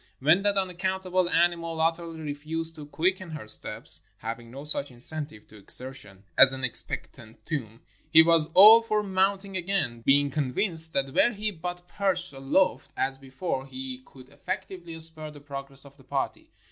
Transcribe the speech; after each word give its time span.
When 0.17 0.41
that 0.41 0.57
unaccountable 0.57 1.29
animal 1.29 1.79
utterly 1.79 2.19
refused 2.21 2.73
to 2.73 2.87
quicken 2.87 3.29
her 3.29 3.47
steps— 3.47 4.01
having 4.27 4.49
no 4.49 4.63
such 4.63 4.89
incentive 4.89 5.47
to 5.49 5.61
exer 5.61 5.93
tion 5.93 6.23
as 6.39 6.53
an 6.53 6.63
expectant 6.63 7.45
tomb— 7.45 7.81
he 8.11 8.23
was 8.23 8.47
all 8.55 8.81
for 8.81 9.03
mounting 9.03 9.55
again, 9.55 10.01
being 10.01 10.31
convinced 10.31 10.93
that 10.93 11.13
were 11.13 11.29
he 11.33 11.51
but 11.51 11.87
perched 11.87 12.33
aloft 12.33 12.87
349 12.95 12.99
NORTHERN 12.99 13.03
AFRICA 13.03 13.07
as 13.07 13.17
before, 13.19 13.65
he 13.67 13.99
could 14.03 14.29
effectively 14.33 14.99
spur 14.99 15.29
the 15.29 15.39
progress 15.39 15.85
of 15.85 15.95
the 15.97 16.03
party. 16.03 16.49